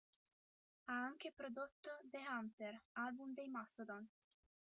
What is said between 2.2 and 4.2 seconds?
Hunter" album dei Mastodon